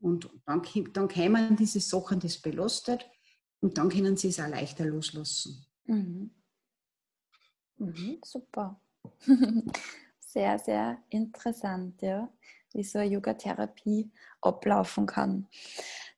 Und 0.00 0.29
dann, 0.45 0.62
dann 0.93 1.09
kämen 1.09 1.57
diese 1.57 1.81
Sachen, 1.81 2.21
das 2.21 2.38
belastet, 2.38 3.07
und 3.61 3.79
dann 3.79 3.88
können 3.88 4.17
sie 4.17 4.29
es 4.29 4.41
auch 4.41 4.49
leichter 4.49 4.85
loslassen. 4.85 5.64
Mhm. 5.87 6.31
Mhm, 7.79 8.19
super. 8.23 8.79
sehr, 10.21 10.59
sehr 10.59 10.99
interessant, 11.09 12.03
ja, 12.03 12.29
wie 12.73 12.85
so 12.85 12.99
eine 12.99 13.11
Yoga-Therapie 13.11 14.11
ablaufen 14.43 15.07
kann. 15.07 15.49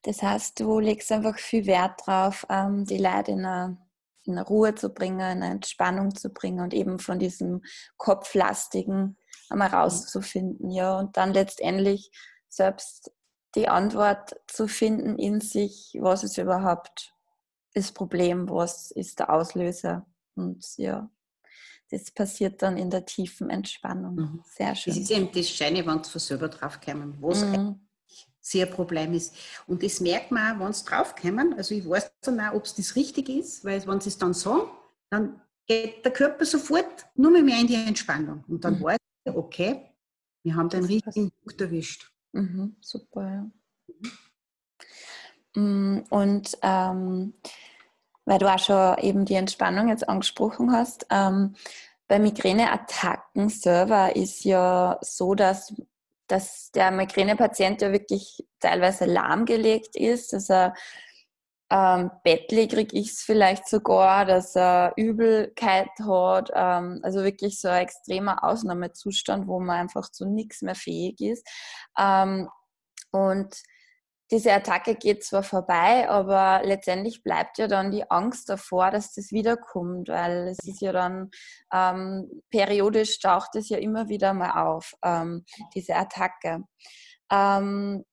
Das 0.03 0.23
heißt, 0.23 0.59
du 0.59 0.81
legst 0.81 1.13
einfach 1.13 1.39
viel 1.39 1.67
Wert 1.67 2.01
drauf, 2.05 2.47
ähm, 2.49 2.85
die 2.85 2.99
Leute 2.99 3.33
in 3.33 3.45
einer 3.45 3.86
in 4.27 4.39
Ruhe 4.39 4.75
zu 4.75 4.91
bringen, 4.91 5.21
eine 5.21 5.51
Entspannung 5.51 6.15
zu 6.15 6.31
bringen 6.31 6.61
und 6.61 6.75
eben 6.75 6.99
von 6.99 7.19
diesem 7.19 7.63
Kopflastigen 7.97 9.17
einmal 9.49 9.69
rauszufinden, 9.69 10.71
ja, 10.71 10.99
und 10.99 11.17
dann 11.17 11.33
letztendlich 11.33 12.11
selbst 12.49 13.13
die 13.55 13.69
Antwort 13.69 14.37
zu 14.47 14.69
finden 14.69 15.19
in 15.19 15.41
sich, 15.41 15.97
was 16.01 16.25
ist 16.25 16.39
überhaupt 16.39 17.15
das 17.75 17.93
Problem, 17.93 18.49
was 18.49 18.91
ist 18.91 19.19
der 19.19 19.31
Auslöser. 19.31 20.07
Und 20.35 20.67
ja, 20.77 21.11
das 21.91 22.11
passiert 22.11 22.63
dann 22.63 22.77
in 22.77 22.91
der 22.91 23.05
tiefen 23.07 23.51
Entspannung. 23.51 24.15
Mhm. 24.15 24.45
Sehr 24.45 24.75
schön. 24.75 24.95
Das 24.95 25.03
ist 25.03 25.11
eben 25.11 25.31
das 25.33 25.49
Scheine, 25.49 25.87
wenn 25.87 26.03
sie 26.03 26.11
von 26.11 26.21
selber 26.21 26.49
draufkommen, 26.49 27.17
was 27.21 27.45
mhm. 27.45 27.86
Sehr 28.47 28.67
Problem 28.67 29.13
ist. 29.13 29.35
Und 29.67 29.83
das 29.83 30.01
merkt 30.01 30.31
man 30.31 30.57
auch, 30.57 30.65
wenn 30.65 30.73
sie 30.73 30.85
draufkommen. 30.85 31.55
Also 31.55 31.75
ich 31.75 31.89
weiß 31.89 32.13
dann 32.23 32.41
auch, 32.41 32.55
ob 32.55 32.65
es 32.65 32.75
das 32.75 32.95
richtig 32.95 33.29
ist, 33.29 33.65
weil 33.65 33.85
wenn 33.87 34.01
sie 34.01 34.11
es 34.11 34.19
dann 34.19 34.35
sagen, 34.35 34.69
dann 35.11 35.41
geht 35.67 36.05
der 36.05 36.13
Körper 36.13 36.45
sofort 36.45 37.07
nur 37.17 37.31
mehr 37.31 37.61
in 37.61 37.67
die 37.67 37.75
Entspannung. 37.75 38.45
Und 38.47 38.65
dann 38.65 38.79
mhm. 38.79 38.85
weiß 38.85 38.99
ich, 39.25 39.35
okay, 39.35 39.91
wir 40.45 40.55
haben 40.55 40.69
den 40.69 40.85
richtigen 40.85 41.33
Punkt 41.43 41.61
erwischt. 41.61 42.13
Mhm, 42.33 42.77
super, 42.81 43.23
ja. 43.23 43.51
Mhm. 45.61 46.05
Und 46.11 46.57
ähm, 46.63 47.35
weil 48.27 48.39
du 48.39 48.53
auch 48.53 48.59
schon 48.59 48.99
eben 48.99 49.25
die 49.25 49.35
Entspannung 49.35 49.89
jetzt 49.89 50.09
angesprochen 50.09 50.71
hast, 50.71 51.07
ähm, 51.11 51.57
bei 52.07 52.21
Migräneattacken 52.21 53.49
selber 53.49 54.15
ist 54.15 54.45
ja 54.45 54.99
so, 55.01 55.35
dass, 55.35 55.75
dass 56.29 56.71
der 56.73 56.91
Migränepatient 56.91 57.83
ja 57.83 57.93
wirklich 57.93 58.45
teilweise 58.61 59.05
lahmgelegt 59.05 59.97
ist, 59.97 60.33
dass 60.33 60.51
er 60.51 60.75
ähm, 61.71 62.11
ich 62.93 63.11
es 63.11 63.23
vielleicht 63.23 63.69
sogar, 63.69 64.25
dass 64.25 64.55
er 64.55 64.93
Übelkeit 64.97 65.91
hat, 66.01 66.51
ähm, 66.55 67.01
also 67.03 67.25
wirklich 67.25 67.61
so 67.61 67.69
ein 67.69 67.83
extremer 67.83 68.45
Ausnahmezustand, 68.45 69.49
wo 69.49 69.59
man 69.59 69.81
einfach 69.81 70.11
zu 70.11 70.27
nichts 70.27 70.63
mehr 70.63 70.77
fähig 70.77 71.21
ist. 71.21 71.47
Ähm, 71.99 72.49
und 73.11 73.57
diese 74.31 74.53
Attacke 74.53 74.97
geht 74.97 75.25
zwar 75.25 75.43
vorbei, 75.43 76.09
aber 76.09 76.63
letztendlich 76.65 77.23
bleibt 77.23 77.59
ja 77.59 77.69
dann 77.69 77.91
die 77.91 78.11
Angst 78.11 78.49
davor, 78.49 78.91
dass 78.91 79.13
das 79.13 79.31
wiederkommt, 79.31 80.09
weil 80.09 80.49
es 80.49 80.59
ist 80.65 80.81
ja 80.81 80.93
dann 80.93 81.31
ähm, 81.73 82.43
periodisch 82.51 83.21
taucht 83.21 83.55
es 83.55 83.69
ja 83.69 83.79
immer 83.79 84.09
wieder 84.09 84.35
mal 84.35 84.67
auf, 84.67 84.95
ähm, 85.05 85.45
diese 85.75 85.95
Attacke. 85.95 86.65
Ähm, 87.31 88.05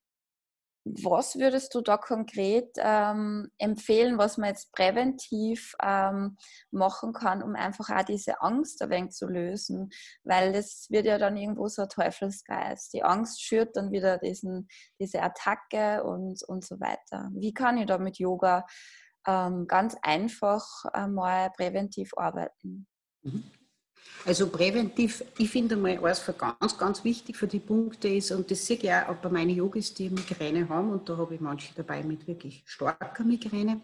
was 0.86 1.38
würdest 1.38 1.74
du 1.76 1.82
da 1.82 1.98
konkret 1.98 2.70
ähm, 2.78 3.50
empfehlen, 3.58 4.18
was 4.18 4.38
man 4.38 4.50
jetzt 4.50 4.74
präventiv 4.74 5.76
ähm, 5.82 6.38
machen 6.72 7.14
kann, 7.14 7.42
um 7.42 7.56
einfach 7.56 7.90
auch 7.90 8.04
diese 8.04 8.42
Angst 8.42 8.82
ein 8.82 8.90
wenig 8.90 9.12
zu 9.12 9.28
lösen? 9.28 9.90
Weil 10.24 10.52
das 10.52 10.88
wird 10.90 11.06
ja 11.06 11.18
dann 11.18 11.38
irgendwo 11.38 11.68
so 11.68 11.84
ein 11.84 11.90
Teufelskreis. 11.90 12.90
Die 12.90 13.04
Angst 13.04 13.42
schürt 13.42 13.78
dann 13.78 13.92
wieder 13.92 14.18
diesen, 14.18 14.68
diese 15.00 15.22
Attacke 15.22 16.04
und, 16.04 16.44
und 16.44 16.66
so 16.66 16.80
weiter. 16.80 17.30
Wie 17.34 17.54
kann 17.54 17.78
ich 17.78 17.86
da 17.86 17.98
mit 17.98 18.20
Yoga 18.20 18.66
ähm, 19.26 19.68
ganz 19.68 19.96
einfach 20.02 20.66
einmal 20.92 21.52
präventiv 21.52 22.12
arbeiten? 22.18 22.88
Mhm. 23.22 23.50
Also 24.26 24.48
präventiv, 24.48 25.24
ich 25.38 25.50
finde 25.50 25.76
mal, 25.76 26.02
was 26.02 26.20
für 26.20 26.34
ganz, 26.34 26.78
ganz 26.78 27.04
wichtig 27.04 27.36
für 27.36 27.48
die 27.48 27.60
Punkte 27.60 28.08
ist, 28.08 28.32
und 28.32 28.50
das 28.50 28.66
sehe 28.66 28.78
ich 28.78 28.92
auch 28.92 29.16
bei 29.16 29.30
meinen 29.30 29.50
Yogis, 29.50 29.94
die 29.94 30.10
Migräne 30.10 30.70
haben, 30.70 30.92
und 30.92 31.10
da 31.10 31.18
habe 31.18 31.36
ich 31.36 31.42
manche 31.42 31.74
dabei 31.76 32.04
mit 32.04 32.26
wirklich 32.26 32.64
starker 32.66 33.24
Migräne, 33.24 33.82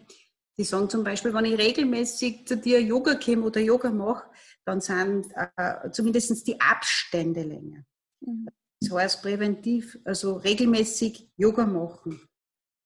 die 0.56 0.64
sagen 0.64 0.88
zum 0.88 1.04
Beispiel, 1.04 1.34
wenn 1.34 1.44
ich 1.44 1.58
regelmäßig 1.58 2.46
zu 2.46 2.56
dir 2.56 2.82
Yoga 2.82 3.14
komme 3.16 3.42
oder 3.42 3.60
Yoga 3.60 3.90
mache, 3.90 4.30
dann 4.64 4.80
sind 4.80 5.26
äh, 5.56 5.90
zumindest 5.90 6.46
die 6.46 6.60
Abstände 6.60 7.42
länger. 7.42 7.84
Mhm. 8.20 8.48
Das 8.80 8.92
heißt 8.92 9.22
präventiv, 9.22 9.98
also 10.04 10.36
regelmäßig 10.36 11.30
Yoga 11.36 11.66
machen, 11.66 12.20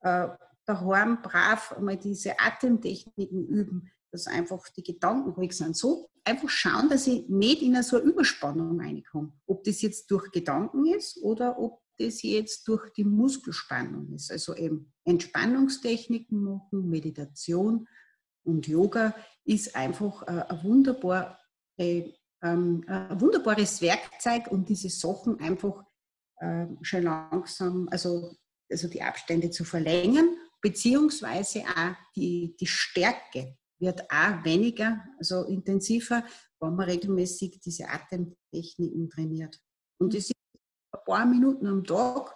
äh, 0.00 0.28
daheim 0.66 1.22
brav 1.22 1.72
einmal 1.76 1.96
diese 1.96 2.38
Atemtechniken 2.38 3.46
üben, 3.46 3.90
dass 4.10 4.26
einfach 4.26 4.68
die 4.76 4.82
Gedanken 4.82 5.30
ruhig 5.30 5.52
sind. 5.52 5.76
So 5.76 6.10
einfach 6.24 6.48
schauen, 6.48 6.88
dass 6.88 7.06
ich 7.06 7.28
nicht 7.28 7.62
in 7.62 7.80
so 7.82 7.96
eine 7.98 8.10
Überspannung 8.10 8.80
reinkomme. 8.80 9.32
Ob 9.46 9.64
das 9.64 9.82
jetzt 9.82 10.10
durch 10.10 10.30
Gedanken 10.30 10.86
ist 10.86 11.18
oder 11.22 11.58
ob 11.58 11.82
das 11.98 12.22
jetzt 12.22 12.66
durch 12.66 12.92
die 12.92 13.04
Muskelspannung 13.04 14.12
ist. 14.14 14.30
Also 14.30 14.54
eben 14.54 14.92
Entspannungstechniken 15.04 16.42
machen, 16.42 16.88
Meditation 16.88 17.86
und 18.42 18.66
Yoga 18.66 19.14
ist 19.44 19.76
einfach 19.76 20.22
ein, 20.22 20.62
wunderbar, 20.64 21.38
ähm, 21.78 22.12
ein 22.86 23.20
wunderbares 23.20 23.80
Werkzeug, 23.80 24.50
um 24.50 24.64
diese 24.64 24.88
Sachen 24.88 25.38
einfach 25.40 25.84
ähm, 26.40 26.78
schon 26.82 27.04
langsam, 27.04 27.88
also, 27.90 28.36
also 28.70 28.88
die 28.88 29.02
Abstände 29.02 29.50
zu 29.50 29.64
verlängern, 29.64 30.36
beziehungsweise 30.60 31.60
auch 31.60 31.94
die, 32.16 32.56
die 32.58 32.66
Stärke 32.66 33.56
wird 33.84 34.10
auch 34.10 34.44
weniger, 34.44 35.04
also 35.18 35.44
intensiver, 35.44 36.24
wenn 36.60 36.74
man 36.74 36.88
regelmäßig 36.88 37.60
diese 37.60 37.88
Atemtechniken 37.88 39.10
trainiert. 39.10 39.60
Und 39.98 40.14
das 40.14 40.26
sind 40.28 40.36
ein 40.92 41.04
paar 41.04 41.26
Minuten 41.26 41.66
am 41.66 41.84
Tag, 41.84 42.34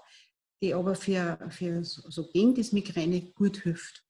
die 0.62 0.74
aber 0.74 0.94
für, 0.94 1.38
für 1.50 1.84
so, 1.84 2.28
gegen 2.30 2.54
das 2.54 2.72
Migräne 2.72 3.32
gut 3.32 3.58
hilft. 3.58 4.04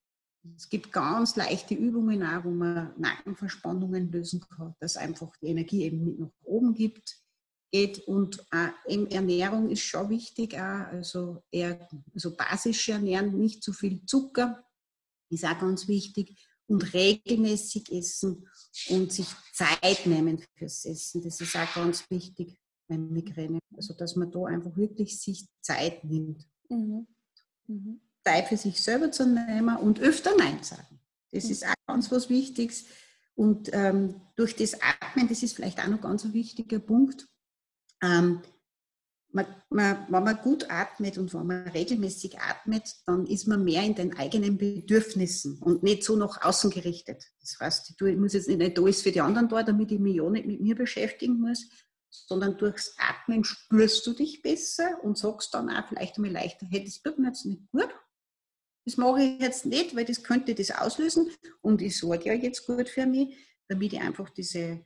Es 0.56 0.68
gibt 0.68 0.92
ganz 0.92 1.36
leichte 1.36 1.74
Übungen 1.74 2.22
auch, 2.22 2.44
wo 2.44 2.50
man 2.50 2.92
Nackenverspannungen 2.98 4.10
lösen 4.10 4.40
kann, 4.40 4.74
dass 4.80 4.96
einfach 4.96 5.36
die 5.42 5.48
Energie 5.48 5.84
eben 5.84 6.04
nicht 6.04 6.18
nach 6.18 6.30
oben 6.42 6.74
gibt, 6.74 7.18
geht. 7.70 7.98
Und 8.08 8.46
auch 8.50 8.70
Ernährung 8.86 9.68
ist 9.68 9.82
schon 9.82 10.08
wichtig, 10.08 10.54
auch, 10.54 10.86
also 10.92 11.42
eher 11.50 11.88
also 12.14 12.34
basisch 12.34 12.88
ernähren, 12.88 13.38
nicht 13.38 13.62
zu 13.62 13.72
viel 13.72 14.04
Zucker, 14.06 14.64
ist 15.30 15.44
auch 15.44 15.58
ganz 15.58 15.86
wichtig 15.88 16.47
und 16.68 16.92
regelmäßig 16.92 17.90
essen 17.90 18.46
und 18.90 19.12
sich 19.12 19.26
Zeit 19.52 20.06
nehmen 20.06 20.42
fürs 20.56 20.84
Essen. 20.84 21.22
Das 21.22 21.40
ist 21.40 21.56
auch 21.56 21.74
ganz 21.74 22.08
wichtig 22.10 22.56
bei 22.86 22.96
Migräne. 22.96 23.58
Also, 23.76 23.94
dass 23.94 24.16
man 24.16 24.30
da 24.30 24.44
einfach 24.44 24.76
wirklich 24.76 25.20
sich 25.20 25.46
Zeit 25.60 26.04
nimmt. 26.04 26.46
Mhm. 26.68 27.06
Mhm. 27.66 28.00
Zeit 28.24 28.48
für 28.48 28.56
sich 28.56 28.80
selber 28.80 29.10
zu 29.10 29.26
nehmen 29.26 29.76
und 29.76 30.00
öfter 30.00 30.36
Nein 30.36 30.62
sagen. 30.62 31.00
Das 31.32 31.44
mhm. 31.44 31.50
ist 31.50 31.66
auch 31.66 31.74
ganz 31.86 32.10
was 32.10 32.28
Wichtiges. 32.28 32.84
Und 33.34 33.70
ähm, 33.72 34.20
durch 34.36 34.56
das 34.56 34.74
Atmen, 34.82 35.28
das 35.28 35.42
ist 35.42 35.54
vielleicht 35.54 35.78
auch 35.80 35.86
noch 35.86 36.00
ganz 36.00 36.24
ein 36.24 36.34
wichtiger 36.34 36.80
Punkt, 36.80 37.28
ähm, 38.02 38.42
man, 39.38 39.62
man, 39.70 40.06
wenn 40.08 40.24
man 40.24 40.36
gut 40.42 40.70
atmet 40.70 41.18
und 41.18 41.32
wenn 41.32 41.46
man 41.46 41.68
regelmäßig 41.68 42.38
atmet, 42.38 42.96
dann 43.06 43.26
ist 43.26 43.46
man 43.46 43.64
mehr 43.64 43.82
in 43.84 43.94
den 43.94 44.16
eigenen 44.16 44.58
Bedürfnissen 44.58 45.58
und 45.62 45.82
nicht 45.82 46.02
so 46.02 46.16
nach 46.16 46.42
außen 46.42 46.70
gerichtet. 46.70 47.24
Das 47.40 47.56
heißt, 47.60 47.90
ich 47.90 48.16
muss 48.16 48.32
jetzt 48.32 48.48
nicht 48.48 48.78
alles 48.78 49.02
für 49.02 49.12
die 49.12 49.20
anderen 49.20 49.48
da, 49.48 49.62
damit 49.62 49.92
ich 49.92 49.98
mich 49.98 50.16
ja 50.16 50.28
nicht 50.28 50.46
mit 50.46 50.60
mir 50.60 50.74
beschäftigen 50.74 51.40
muss, 51.40 51.68
sondern 52.10 52.56
durchs 52.56 52.96
Atmen 52.98 53.44
spürst 53.44 54.06
du 54.06 54.12
dich 54.12 54.42
besser 54.42 54.98
und 55.02 55.18
sagst 55.18 55.54
dann 55.54 55.70
auch 55.70 55.86
vielleicht 55.86 56.16
einmal 56.16 56.32
leichter, 56.32 56.66
hey, 56.68 56.84
das 56.84 57.00
tut 57.00 57.18
mir 57.18 57.28
jetzt 57.28 57.44
nicht 57.44 57.62
gut. 57.70 57.94
Das 58.86 58.96
mache 58.96 59.22
ich 59.22 59.40
jetzt 59.40 59.66
nicht, 59.66 59.94
weil 59.94 60.06
das 60.06 60.22
könnte 60.22 60.54
das 60.54 60.70
auslösen 60.70 61.30
und 61.60 61.82
ich 61.82 61.98
sorge 61.98 62.24
ja 62.26 62.32
jetzt 62.32 62.66
gut 62.66 62.88
für 62.88 63.06
mich, 63.06 63.36
damit 63.68 63.92
ich 63.92 64.00
einfach 64.00 64.30
diese, 64.30 64.82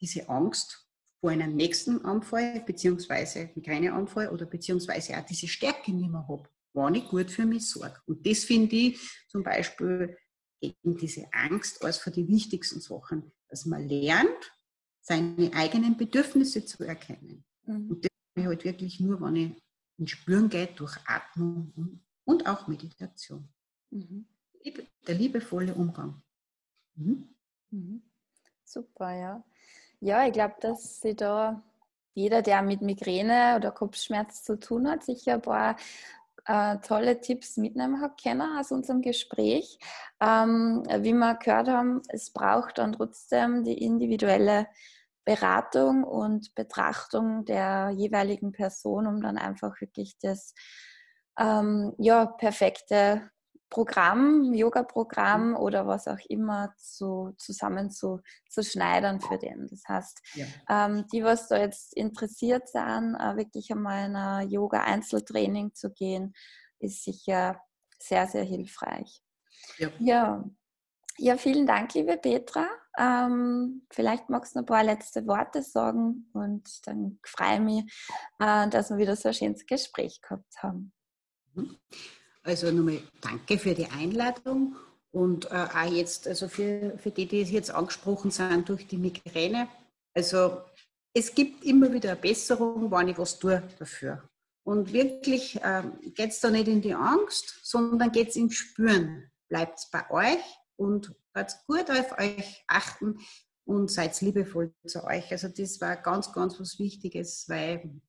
diese 0.00 0.28
Angst 0.28 0.83
vor 1.24 1.30
einem 1.30 1.56
nächsten 1.56 2.04
Anfall, 2.04 2.60
beziehungsweise 2.66 3.48
Migräneanfall 3.54 4.28
oder 4.28 4.44
beziehungsweise 4.44 5.16
auch 5.16 5.24
diese 5.24 5.48
Stärke 5.48 5.90
nicht 5.90 6.10
mehr 6.10 6.28
habe, 6.28 6.50
wenn 6.74 6.96
ich 6.96 7.08
gut 7.08 7.30
für 7.30 7.46
mich 7.46 7.66
sorge. 7.66 7.98
Und 8.04 8.26
das 8.26 8.44
finde 8.44 8.76
ich 8.76 9.00
zum 9.28 9.42
Beispiel 9.42 10.18
gegen 10.60 10.98
diese 10.98 11.26
Angst 11.32 11.82
als 11.82 11.96
für 11.96 12.10
die 12.10 12.28
wichtigsten 12.28 12.78
Sachen, 12.78 13.32
dass 13.48 13.64
man 13.64 13.88
lernt, 13.88 14.52
seine 15.00 15.50
eigenen 15.54 15.96
Bedürfnisse 15.96 16.66
zu 16.66 16.84
erkennen. 16.84 17.42
Mhm. 17.64 17.90
Und 17.90 18.04
das 18.04 18.10
kann 18.34 18.42
ich 18.42 18.46
halt 18.46 18.64
wirklich 18.66 19.00
nur, 19.00 19.18
wenn 19.22 19.36
ich 19.36 19.62
in 19.96 20.06
Spüren 20.06 20.50
gehe, 20.50 20.66
durch 20.76 20.94
Atmung 21.06 22.02
und 22.24 22.46
auch 22.46 22.68
Meditation. 22.68 23.48
Mhm. 23.88 24.26
Der 25.06 25.14
liebevolle 25.14 25.74
Umgang. 25.74 26.22
Mhm. 26.96 27.34
mhm. 27.70 28.02
Super, 28.62 29.14
ja. 29.14 29.44
Ja, 30.04 30.26
ich 30.26 30.34
glaube, 30.34 30.56
dass 30.60 31.00
sie 31.00 31.16
da 31.16 31.62
jeder, 32.12 32.42
der 32.42 32.60
mit 32.60 32.82
Migräne 32.82 33.54
oder 33.56 33.72
Kopfschmerz 33.72 34.42
zu 34.42 34.58
tun 34.58 34.86
hat, 34.86 35.02
sicher 35.02 35.34
ein 35.34 35.40
paar 35.40 35.76
äh, 36.44 36.76
tolle 36.86 37.22
Tipps 37.22 37.56
mitnehmen 37.56 38.02
hat 38.02 38.22
können 38.22 38.58
aus 38.58 38.70
unserem 38.70 39.00
Gespräch. 39.00 39.78
Ähm, 40.20 40.82
wie 40.98 41.14
wir 41.14 41.36
gehört 41.36 41.68
haben, 41.68 42.02
es 42.08 42.30
braucht 42.30 42.76
dann 42.76 42.92
trotzdem 42.92 43.64
die 43.64 43.82
individuelle 43.82 44.66
Beratung 45.24 46.04
und 46.04 46.54
Betrachtung 46.54 47.46
der 47.46 47.88
jeweiligen 47.96 48.52
Person, 48.52 49.06
um 49.06 49.22
dann 49.22 49.38
einfach 49.38 49.80
wirklich 49.80 50.18
das 50.20 50.52
ähm, 51.38 51.94
ja, 51.96 52.26
perfekte 52.26 53.30
Programm, 53.74 54.54
Yoga-Programm 54.54 55.48
mhm. 55.48 55.56
oder 55.56 55.84
was 55.84 56.06
auch 56.06 56.20
immer 56.28 56.72
zu, 56.76 57.34
zusammen 57.38 57.90
zu, 57.90 58.20
zu 58.48 58.62
schneidern 58.62 59.20
für 59.20 59.36
den. 59.36 59.66
Das 59.66 59.82
heißt, 59.88 60.20
ja. 60.34 60.46
ähm, 60.70 61.04
die, 61.12 61.24
was 61.24 61.48
da 61.48 61.58
jetzt 61.58 61.92
interessiert 61.96 62.68
sind, 62.68 63.16
äh, 63.16 63.36
wirklich 63.36 63.72
einmal 63.72 64.06
in 64.06 64.14
ein 64.14 64.48
Yoga-Einzeltraining 64.48 65.74
zu 65.74 65.90
gehen, 65.90 66.34
ist 66.78 67.02
sicher 67.02 67.60
sehr, 67.98 68.28
sehr 68.28 68.44
hilfreich. 68.44 69.20
Ja. 69.78 69.88
ja. 69.98 70.44
Ja, 71.16 71.36
vielen 71.36 71.66
Dank, 71.66 71.94
liebe 71.94 72.16
Petra. 72.16 72.68
Ähm, 72.96 73.86
vielleicht 73.90 74.30
magst 74.30 74.54
du 74.54 74.58
noch 74.60 74.64
ein 74.64 74.66
paar 74.66 74.84
letzte 74.84 75.26
Worte 75.26 75.62
sagen 75.62 76.28
und 76.32 76.86
dann 76.86 77.18
freue 77.24 77.54
ich 77.54 77.60
mich, 77.60 77.84
äh, 78.38 78.68
dass 78.68 78.90
wir 78.90 78.98
wieder 78.98 79.16
so 79.16 79.28
ein 79.28 79.34
schönes 79.34 79.66
Gespräch 79.66 80.20
gehabt 80.20 80.62
haben. 80.62 80.92
Mhm. 81.54 81.76
Also 82.44 82.70
nochmal 82.70 83.00
danke 83.22 83.58
für 83.58 83.74
die 83.74 83.86
Einladung 83.86 84.76
und 85.10 85.46
äh, 85.46 85.66
auch 85.74 85.90
jetzt, 85.90 86.28
also 86.28 86.46
für, 86.46 86.98
für 86.98 87.10
die, 87.10 87.26
die 87.26 87.42
jetzt 87.42 87.70
angesprochen 87.70 88.30
sind 88.30 88.68
durch 88.68 88.86
die 88.86 88.98
Migräne. 88.98 89.68
Also 90.12 90.60
es 91.14 91.34
gibt 91.34 91.64
immer 91.64 91.90
wieder 91.92 92.10
eine 92.10 92.20
Besserung, 92.20 92.90
wenn 92.90 93.08
ich 93.08 93.18
was 93.18 93.38
tue 93.38 93.62
dafür. 93.78 94.28
Und 94.66 94.92
wirklich 94.92 95.56
äh, 95.62 95.84
geht 96.14 96.30
es 96.30 96.40
da 96.40 96.50
nicht 96.50 96.68
in 96.68 96.82
die 96.82 96.94
Angst, 96.94 97.60
sondern 97.62 98.12
geht 98.12 98.28
es 98.28 98.36
ins 98.36 98.56
Spüren. 98.56 99.30
Bleibt 99.48 99.88
bei 99.90 100.10
euch 100.10 100.44
und 100.76 101.14
hört 101.34 101.56
gut 101.66 101.90
auf 101.90 102.18
euch 102.18 102.64
achten 102.66 103.18
und 103.64 103.90
seid 103.90 104.20
liebevoll 104.20 104.74
zu 104.86 105.04
euch. 105.04 105.30
Also 105.32 105.48
das 105.48 105.80
war 105.80 105.96
ganz, 105.96 106.32
ganz 106.32 106.60
was 106.60 106.78
Wichtiges, 106.78 107.46
weil 107.48 108.00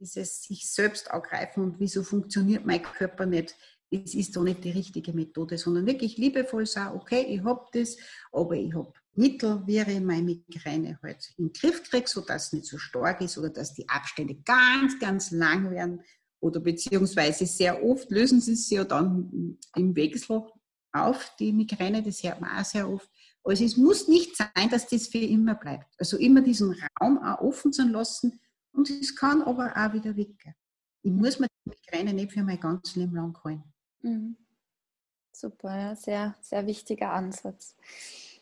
dieses 0.00 0.42
sich 0.42 0.70
selbst 0.70 1.10
angreifen 1.10 1.62
und 1.62 1.80
wieso 1.80 2.02
funktioniert 2.02 2.66
mein 2.66 2.82
Körper 2.82 3.26
nicht, 3.26 3.54
das 3.90 4.14
ist 4.14 4.34
doch 4.36 4.42
nicht 4.42 4.64
die 4.64 4.70
richtige 4.70 5.12
Methode, 5.12 5.58
sondern 5.58 5.86
wirklich 5.86 6.16
liebevoll 6.16 6.66
sagen, 6.66 6.96
okay, 6.96 7.22
ich 7.28 7.42
habe 7.44 7.66
das, 7.72 7.96
aber 8.32 8.54
ich 8.54 8.74
habe 8.74 8.92
Mittel, 9.14 9.62
wie 9.66 9.78
ich 9.78 10.00
meine 10.00 10.22
Migräne 10.22 10.98
halt 11.02 11.32
in 11.38 11.46
den 11.46 11.52
Griff 11.52 11.82
kriege, 11.84 12.08
sodass 12.08 12.46
es 12.46 12.52
nicht 12.52 12.66
so 12.66 12.78
stark 12.78 13.20
ist 13.20 13.38
oder 13.38 13.50
dass 13.50 13.74
die 13.74 13.88
Abstände 13.88 14.34
ganz, 14.44 14.98
ganz 14.98 15.30
lang 15.30 15.70
werden 15.70 16.02
oder 16.40 16.60
beziehungsweise 16.60 17.46
sehr 17.46 17.82
oft 17.82 18.10
lösen 18.10 18.40
sie 18.40 18.56
sich 18.56 18.76
ja 18.76 18.84
dann 18.84 19.58
im 19.74 19.96
Wechsel 19.96 20.42
auf, 20.92 21.32
die 21.38 21.52
Migräne, 21.52 22.02
das 22.02 22.22
hört 22.22 22.40
man 22.40 22.58
auch 22.58 22.64
sehr 22.64 22.88
oft. 22.88 23.08
Also 23.44 23.64
es 23.64 23.76
muss 23.76 24.08
nicht 24.08 24.36
sein, 24.36 24.68
dass 24.70 24.88
das 24.88 25.06
für 25.06 25.18
immer 25.18 25.54
bleibt. 25.54 25.94
Also 25.98 26.16
immer 26.16 26.40
diesen 26.40 26.74
Raum 27.00 27.18
auch 27.18 27.40
offen 27.40 27.72
zu 27.72 27.86
lassen 27.86 28.40
und 28.76 28.90
es 28.90 29.16
kann 29.16 29.42
aber 29.42 29.72
auch 29.76 29.92
wieder 29.92 30.16
weggehen. 30.16 30.54
Ich 31.02 31.10
muss 31.12 31.38
mir 31.38 31.48
die 31.64 31.70
Migräne 31.70 32.12
nicht 32.12 32.32
für 32.32 32.42
mein 32.42 32.60
ganzes 32.60 32.96
Leben 32.96 33.14
lang 33.14 33.36
holen. 33.44 33.62
Mhm. 34.02 34.36
Super, 35.32 35.76
ja, 35.76 35.96
sehr, 35.96 36.34
sehr 36.40 36.66
wichtiger 36.66 37.12
Ansatz. 37.12 37.76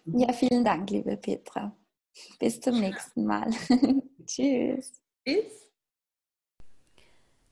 Mhm. 0.04 0.18
Ja, 0.20 0.32
vielen 0.32 0.64
Dank, 0.64 0.90
liebe 0.90 1.16
Petra. 1.16 1.76
Bis 2.38 2.60
zum 2.60 2.80
nächsten 2.80 3.24
Mal. 3.24 3.50
Tschüss. 4.26 5.00
Tschüss. 5.26 5.64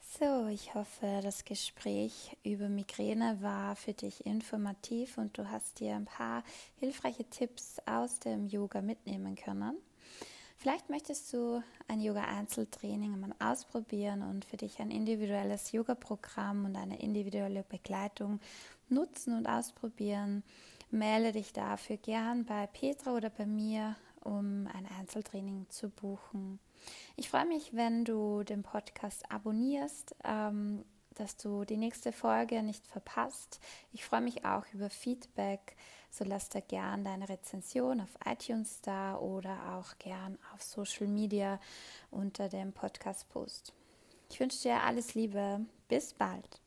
So, 0.01 0.47
ich 0.47 0.75
hoffe, 0.75 1.21
das 1.23 1.45
Gespräch 1.45 2.37
über 2.45 2.69
Migräne 2.69 3.39
war 3.41 3.75
für 3.77 3.95
dich 3.95 4.27
informativ 4.27 5.19
und 5.19 5.37
du 5.37 5.51
hast 5.51 5.81
dir 5.81 5.97
ein 5.97 6.05
paar 6.05 6.45
hilfreiche 6.77 7.25
Tipps 7.25 7.79
aus 7.87 8.21
dem 8.21 8.47
Yoga 8.47 8.83
mitnehmen 8.83 9.35
können. 9.35 9.77
Vielleicht 10.63 10.91
möchtest 10.91 11.33
du 11.33 11.61
ein 11.89 12.01
Yoga-Einzeltraining 12.01 13.19
mal 13.19 13.35
ausprobieren 13.41 14.23
und 14.23 14.45
für 14.45 14.57
dich 14.57 14.79
ein 14.79 14.93
individuelles 14.93 15.73
Yoga-Programm 15.73 16.67
und 16.67 16.77
eine 16.77 17.01
individuelle 17.01 17.65
Begleitung 17.65 18.39
nutzen 18.89 19.37
und 19.37 19.49
ausprobieren. 19.49 20.45
Melde 20.93 21.33
dich 21.33 21.53
dafür 21.53 21.97
gern 21.97 22.45
bei 22.45 22.69
Petra 22.69 23.17
oder 23.17 23.29
bei 23.29 23.45
mir, 23.45 23.97
um 24.23 24.69
ein 24.73 24.87
Einzeltraining 25.01 25.67
zu 25.69 25.89
buchen. 25.91 26.61
Ich 27.17 27.29
freue 27.29 27.47
mich, 27.47 27.75
wenn 27.75 28.05
du 28.05 28.45
den 28.45 28.63
Podcast 28.63 29.33
abonnierst, 29.33 30.15
ähm, 30.23 30.85
dass 31.15 31.37
du 31.37 31.65
die 31.65 31.77
nächste 31.77 32.13
Folge 32.13 32.63
nicht 32.63 32.87
verpasst. 32.87 33.61
Ich 33.93 34.05
freue 34.05 34.21
mich 34.21 34.45
auch 34.45 34.65
über 34.73 34.91
Feedback, 34.91 35.77
so 36.11 36.25
lass 36.25 36.49
da 36.49 36.61
gern 36.61 37.05
deine 37.05 37.29
Rezension 37.29 38.01
auf 38.01 38.11
iTunes 38.25 38.81
da 38.81 39.17
oder 39.17 39.77
auch 39.77 39.99
gern 39.99 40.39
auf 40.55 40.63
Social 40.63 41.07
Media 41.07 41.61
unter 42.11 42.49
dem 42.49 42.73
Podcast-Post. 42.73 43.73
Ich 44.31 44.41
wünsche 44.41 44.63
dir 44.63 44.83
alles 44.83 45.15
Liebe. 45.15 45.61
Bis 45.89 46.15
bald. 46.15 46.62